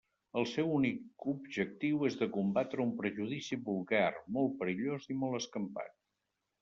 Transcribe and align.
El 0.39 0.45
seu 0.51 0.69
únic 0.75 1.25
objectiu 1.33 2.07
és 2.09 2.17
de 2.21 2.27
combatre 2.37 2.83
un 2.85 2.95
prejudici 3.03 3.59
vulgar, 3.71 4.09
molt 4.39 4.57
perillós 4.63 5.07
i 5.17 5.19
molt 5.25 5.41
escampat. 5.43 5.95